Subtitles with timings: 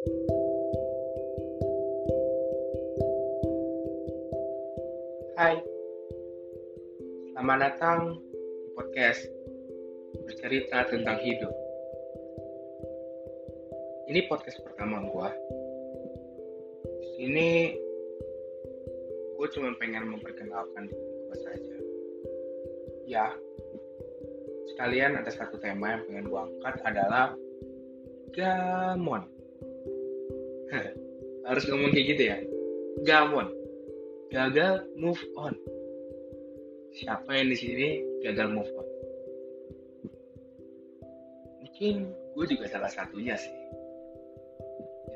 [0.00, 0.08] Hai,
[7.36, 9.28] selamat datang di podcast
[10.24, 11.52] bercerita tentang hidup.
[14.08, 15.28] Ini podcast pertama gue.
[16.80, 17.76] Di sini
[19.36, 21.76] gue cuma pengen memperkenalkan diri gue saja.
[23.04, 23.26] Ya,
[24.72, 27.36] sekalian ada satu tema yang pengen gue angkat adalah
[28.32, 29.39] gamon.
[31.48, 32.38] Harus ngomong kayak gitu ya.
[33.06, 33.60] Gamon
[34.30, 35.54] gagal move on.
[36.94, 37.88] Siapa yang di sini
[38.22, 38.88] gagal move on?
[41.66, 41.94] Mungkin
[42.38, 43.54] gue juga salah satunya sih.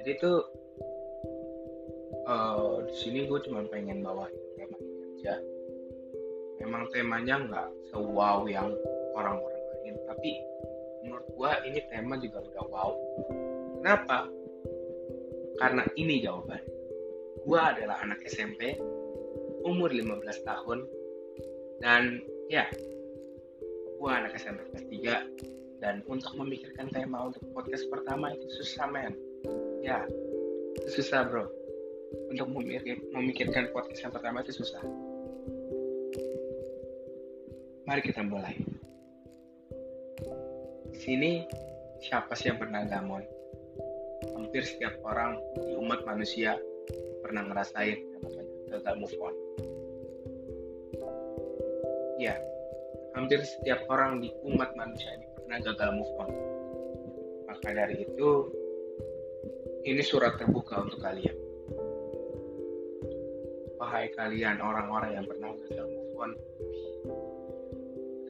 [0.00, 0.40] Jadi tuh
[2.24, 4.26] uh, di sini gue cuma pengen bawa
[4.56, 5.36] tema aja.
[6.64, 8.72] Memang temanya nggak sewow yang
[9.12, 10.30] orang-orang lain, tapi
[11.04, 12.90] menurut gue ini tema juga udah wow.
[13.82, 14.30] Kenapa?
[15.58, 16.62] Karena ini jawaban.
[17.42, 18.78] Gue adalah anak SMP
[19.66, 20.86] umur 15 tahun
[21.82, 22.66] dan ya
[23.98, 29.14] gue anak SMP kelas 3 dan untuk memikirkan tema untuk podcast pertama itu susah men.
[29.82, 30.06] Ya
[30.78, 31.50] itu susah bro.
[32.28, 34.82] Untuk memikir, memikirkan podcast yang pertama itu susah.
[37.88, 38.54] Mari kita mulai.
[40.92, 41.42] Di sini
[41.98, 43.41] siapa sih yang pernah gamon
[44.52, 46.60] hampir setiap orang di umat manusia
[47.24, 49.34] pernah ngerasain yang namanya gagal move on.
[52.20, 52.36] Ya
[53.16, 56.30] hampir setiap orang di umat manusia ini pernah gagal move on.
[57.48, 58.52] Maka dari itu
[59.88, 61.32] ini surat terbuka untuk kalian.
[63.80, 66.30] Wahai kalian orang-orang yang pernah gagal move on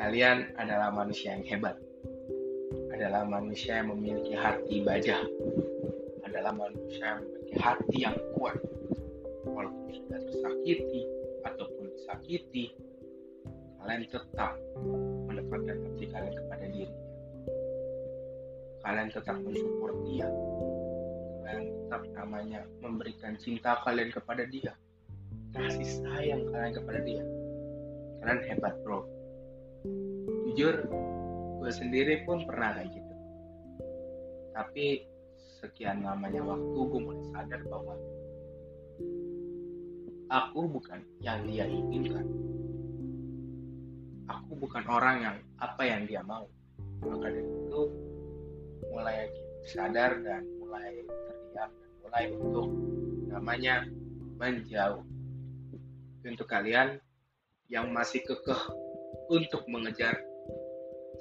[0.00, 1.76] kalian adalah manusia yang hebat.
[2.88, 5.20] Adalah manusia yang memiliki hati baja
[6.36, 8.60] adalah manusia yang memiliki hati yang kuat
[9.48, 11.02] walaupun sudah tersakiti
[11.48, 12.76] ataupun disakiti
[13.80, 14.52] kalian tetap
[15.24, 17.04] mendekatkan hati kalian kepada dirinya.
[18.84, 20.28] Kalian tetap mensupport dia.
[21.40, 24.76] Kalian tetap namanya memberikan cinta kalian kepada dia.
[25.56, 27.24] Kasih sayang kalian kepada dia.
[28.20, 29.08] Kalian hebat bro.
[30.50, 30.84] Jujur,
[31.64, 33.14] gue sendiri pun pernah kayak gitu.
[34.52, 35.15] Tapi
[35.66, 37.94] sekian lamanya waktu gue mulai sadar bahwa
[40.30, 42.26] aku bukan yang dia inginkan.
[44.30, 46.46] Aku bukan orang yang apa yang dia mau.
[47.02, 47.82] Maka dari itu
[48.94, 49.26] mulai
[49.66, 52.68] sadar dan mulai terdiam dan mulai untuk
[53.26, 53.74] namanya
[54.38, 55.02] menjauh.
[56.26, 56.98] Untuk kalian
[57.70, 58.62] yang masih kekeh
[59.30, 60.18] untuk mengejar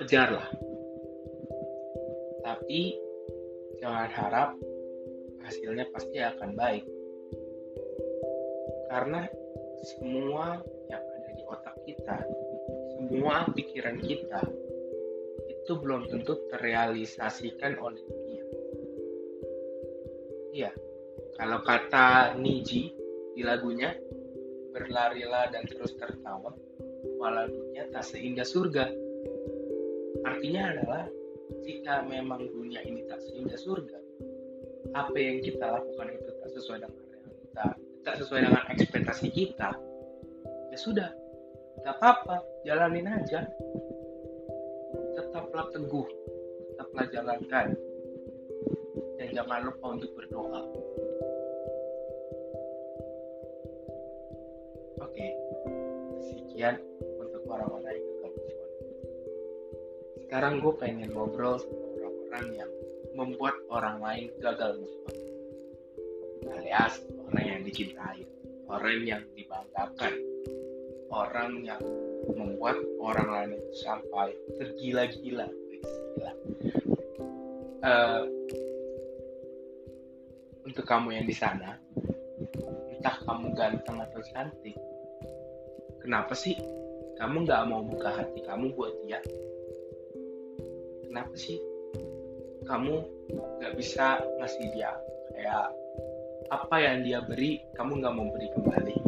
[0.00, 0.48] kejarlah.
[2.44, 3.03] Tapi
[3.80, 4.50] jangan harap
[5.44, 6.84] hasilnya pasti akan baik
[8.88, 9.26] karena
[9.84, 12.18] semua yang ada di otak kita
[12.94, 14.40] semua pikiran kita
[15.64, 18.44] itu belum tentu terrealisasikan oleh dunia.
[20.52, 20.70] Iya,
[21.40, 22.92] kalau kata Niji
[23.32, 23.96] di lagunya,
[24.76, 26.52] berlarilah dan terus tertawa,
[27.16, 28.92] walau dunia tak seindah surga.
[30.28, 31.04] Artinya adalah,
[31.64, 33.98] jika memang dunia ini tak seindah surga,
[34.94, 37.66] apa yang kita lakukan itu tak sesuai dengan realita,
[38.04, 39.70] tak sesuai dengan ekspektasi kita,
[40.72, 41.10] ya sudah,
[41.84, 43.44] gak apa-apa jalanin aja.
[45.14, 46.08] Tetaplah teguh
[46.74, 47.66] tetaplah jalankan.
[49.14, 50.60] Dan jangan lupa untuk berdoa.
[54.98, 55.26] Oke
[56.24, 56.82] sekian
[57.22, 58.13] untuk yang gagal
[60.34, 62.70] sekarang gue pengen ngobrol sama orang-orang yang
[63.14, 65.14] membuat orang lain gagal move on
[66.58, 66.94] alias
[67.30, 68.26] orang yang dicintai
[68.66, 70.10] orang yang dibanggakan
[71.14, 71.78] orang yang
[72.34, 76.32] membuat orang lain sampai tergila-gila gila.
[77.86, 78.26] Uh,
[80.66, 81.78] untuk kamu yang di sana
[82.90, 84.74] entah kamu ganteng atau cantik
[86.02, 86.58] kenapa sih
[87.22, 89.22] kamu nggak mau buka hati kamu buat dia
[91.14, 91.62] kenapa sih
[92.66, 93.06] kamu
[93.62, 94.90] nggak bisa ngasih dia
[95.30, 95.70] kayak
[96.50, 98.98] apa yang dia beri kamu nggak mau beri kembali?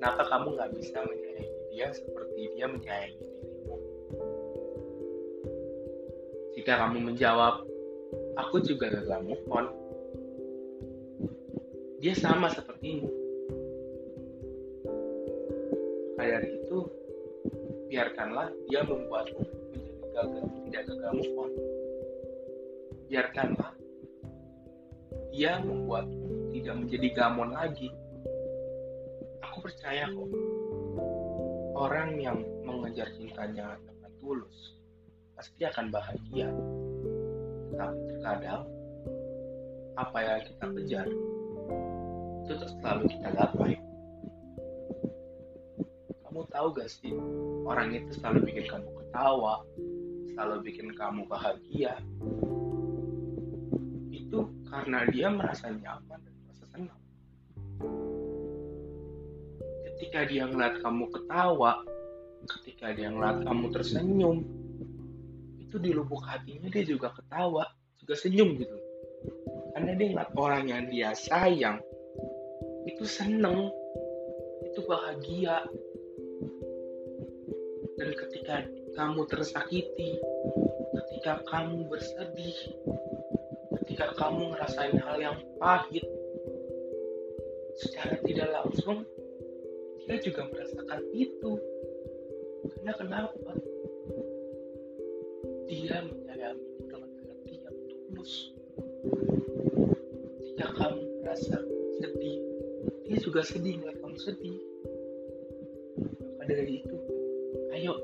[0.00, 3.76] Kenapa kamu nggak bisa menyayangi dia seperti dia menyayangi dirimu?
[6.56, 7.68] Jika kamu menjawab
[8.40, 9.68] aku juga gagal move on
[12.00, 13.12] dia sama sepertimu.
[16.16, 16.88] Kayak itu
[17.92, 19.60] biarkanlah dia membuatmu
[20.20, 21.52] gagal tidak gagal move on.
[23.08, 23.72] Biarkanlah
[25.30, 26.04] dia membuat
[26.52, 27.88] tidak menjadi gamon lagi.
[29.40, 30.30] Aku percaya kok
[31.78, 34.76] orang yang mengejar cintanya dengan tulus
[35.38, 36.52] pasti akan bahagia.
[37.80, 38.68] Tapi terkadang
[39.96, 41.08] apa yang kita kejar
[42.44, 43.74] itu selalu kita gapai.
[46.26, 47.14] Kamu tahu gak sih
[47.64, 49.64] orang itu selalu bikin kamu ketawa
[50.40, 52.00] selalu bikin kamu bahagia
[54.08, 54.40] itu
[54.72, 57.00] karena dia merasa nyaman dan merasa senang.
[59.84, 61.84] Ketika dia ngeliat kamu ketawa
[62.56, 64.40] ketika dia ngeliat kamu tersenyum
[65.60, 67.68] itu di lubuk hatinya dia juga ketawa
[68.00, 68.76] juga senyum gitu.
[69.76, 71.84] Karena dia ngeliat orang yang dia sayang
[72.88, 73.68] itu seneng
[74.64, 75.68] itu bahagia.
[78.00, 78.64] Dan ketika
[78.94, 80.18] kamu tersakiti
[80.96, 82.58] ketika kamu bersedih
[83.82, 86.06] ketika kamu ngerasain hal yang pahit
[87.80, 89.06] secara tidak langsung
[90.10, 91.54] dia juga merasakan itu.
[92.66, 93.52] Karena kenapa?
[95.70, 97.76] Dia menyayangi dengan hati yang
[98.10, 98.50] tulus.
[100.42, 101.62] Ketika kamu merasa
[102.02, 102.42] sedih
[103.06, 103.78] dia juga sedih.
[103.78, 104.58] Melihat kamu sedih
[106.40, 106.96] maka dari itu
[107.76, 107.94] ayo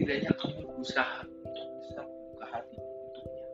[0.00, 3.46] setidaknya kamu berusaha untuk bisa membuka hati untuknya.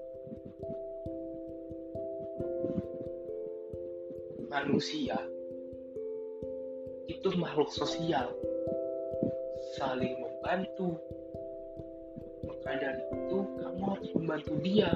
[4.46, 5.18] Manusia
[7.10, 8.30] itu makhluk sosial.
[9.74, 10.94] Saling membantu.
[12.46, 14.94] Maka dari itu kamu harus membantu dia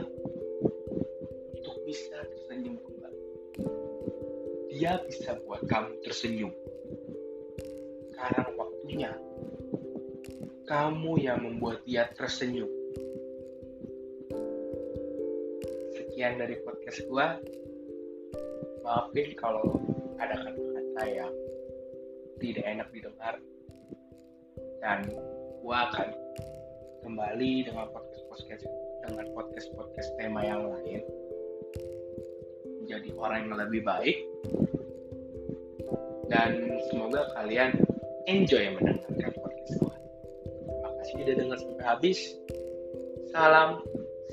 [1.59, 3.27] untuk bisa tersenyum kembali.
[4.71, 6.55] Dia bisa buat kamu tersenyum.
[8.15, 9.11] Sekarang waktunya
[10.71, 12.71] kamu yang membuat dia tersenyum.
[15.99, 17.43] Sekian dari podcast gua.
[18.87, 19.83] Maafin kalau
[20.23, 21.35] ada kata-kata yang
[22.39, 23.35] tidak enak didengar.
[24.79, 25.11] Dan
[25.67, 26.15] gua akan
[27.03, 28.65] kembali dengan podcast podcast
[29.03, 31.03] dengan podcast podcast tema yang lain.
[32.87, 34.23] Menjadi orang yang lebih baik.
[36.31, 37.75] Dan semoga kalian
[38.31, 40.00] enjoy mendengarkan podcast gua
[41.09, 42.19] sudah dengar sampai habis.
[43.31, 43.81] Salam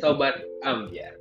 [0.02, 0.36] sobat
[0.66, 1.18] ambiar